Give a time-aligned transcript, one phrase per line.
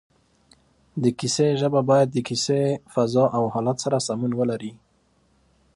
[1.03, 2.61] د کیسې ژبه باید د کیسې
[2.93, 4.73] فضا او حالت سره سمون ولري